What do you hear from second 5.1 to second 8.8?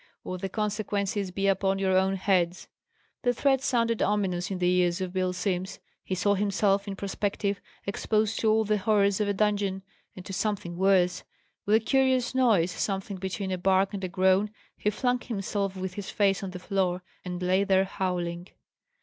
Bill Simms: he saw himself, in prospective, exposed to all the